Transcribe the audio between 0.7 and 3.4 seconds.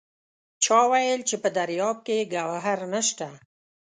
وایل چې په دریاب کې ګوهر نشته!